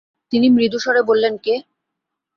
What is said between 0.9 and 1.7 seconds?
বললেন, কে?